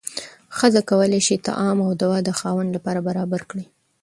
ښځه 0.57 0.81
کولی 0.89 1.21
شي 1.27 1.35
طعام 1.47 1.77
او 1.85 1.91
دوا 2.01 2.17
د 2.23 2.29
خاوند 2.39 2.69
لپاره 2.75 2.99
برابره 3.07 3.43
کړي. 3.51 3.65